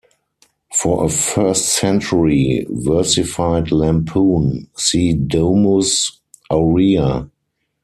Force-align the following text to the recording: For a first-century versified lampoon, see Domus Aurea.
For 0.73 1.05
a 1.05 1.09
first-century 1.09 2.65
versified 2.71 3.71
lampoon, 3.71 4.67
see 4.75 5.13
Domus 5.13 6.21
Aurea. 6.51 7.29